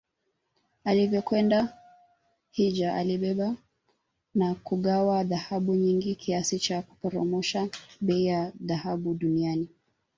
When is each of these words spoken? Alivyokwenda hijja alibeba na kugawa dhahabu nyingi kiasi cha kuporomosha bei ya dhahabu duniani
Alivyokwenda 0.83 1.73
hijja 2.51 2.93
alibeba 2.95 3.55
na 4.35 4.55
kugawa 4.55 5.23
dhahabu 5.23 5.75
nyingi 5.75 6.15
kiasi 6.15 6.59
cha 6.59 6.81
kuporomosha 6.81 7.69
bei 8.01 8.25
ya 8.25 8.51
dhahabu 8.61 9.13
duniani 9.13 9.69